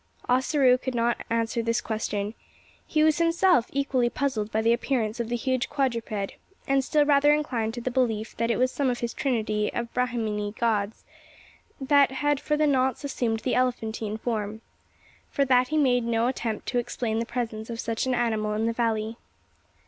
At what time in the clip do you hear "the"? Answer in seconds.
4.63-4.73, 5.29-5.35, 7.81-7.91, 12.57-12.65, 13.41-13.53, 17.19-17.25, 18.65-18.73